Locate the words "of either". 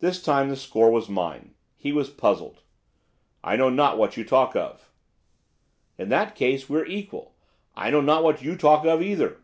8.84-9.38